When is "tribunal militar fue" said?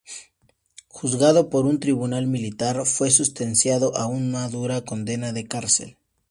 1.79-3.11